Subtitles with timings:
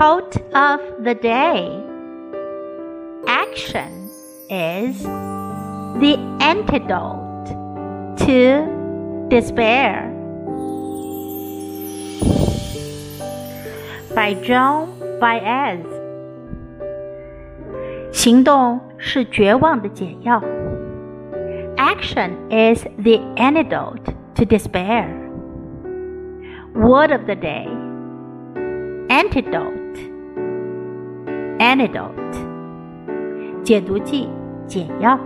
[0.00, 1.68] Quote of the day
[3.28, 4.08] Action
[4.48, 7.44] is the antidote
[8.16, 10.08] to despair.
[14.14, 14.88] By Joan
[15.20, 15.84] Baez。
[18.10, 20.42] 行动是绝望的解药。
[21.76, 25.10] Action is the antidote to despair.
[26.74, 27.68] Word of the day
[29.10, 29.79] antidote.
[31.60, 32.14] Anecdote，
[33.62, 34.26] 解毒剂、
[34.66, 35.20] 解药。